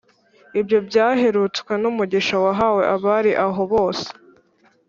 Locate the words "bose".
3.73-4.07